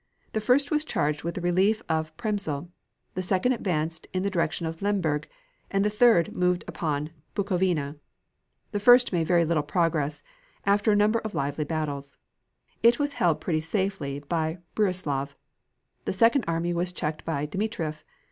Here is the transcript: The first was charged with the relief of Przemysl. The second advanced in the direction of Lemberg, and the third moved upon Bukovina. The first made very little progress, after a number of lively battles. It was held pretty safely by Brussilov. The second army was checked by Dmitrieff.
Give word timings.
The 0.33 0.41
first 0.41 0.71
was 0.71 0.83
charged 0.83 1.23
with 1.23 1.35
the 1.35 1.41
relief 1.41 1.83
of 1.87 2.17
Przemysl. 2.17 2.69
The 3.13 3.21
second 3.21 3.53
advanced 3.53 4.07
in 4.13 4.23
the 4.23 4.31
direction 4.31 4.65
of 4.65 4.81
Lemberg, 4.81 5.27
and 5.69 5.85
the 5.85 5.91
third 5.91 6.33
moved 6.35 6.63
upon 6.67 7.11
Bukovina. 7.35 7.97
The 8.71 8.79
first 8.79 9.13
made 9.13 9.27
very 9.27 9.45
little 9.45 9.61
progress, 9.61 10.23
after 10.65 10.91
a 10.91 10.95
number 10.95 11.19
of 11.19 11.35
lively 11.35 11.65
battles. 11.65 12.17
It 12.81 12.97
was 12.97 13.13
held 13.21 13.41
pretty 13.41 13.61
safely 13.61 14.17
by 14.27 14.57
Brussilov. 14.73 15.35
The 16.05 16.13
second 16.13 16.45
army 16.47 16.73
was 16.73 16.91
checked 16.91 17.23
by 17.23 17.45
Dmitrieff. 17.45 18.03